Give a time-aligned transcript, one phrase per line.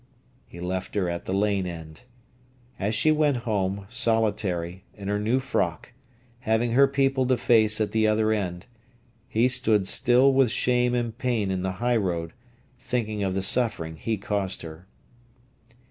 [0.47, 2.05] He left her at the lane end.
[2.79, 5.93] As she went home, solitary, in her new frock,
[6.39, 8.65] having her people to face at the other end,
[9.27, 12.33] he stood still with shame and pain in the highroad,
[12.79, 14.87] thinking of the suffering he caused her.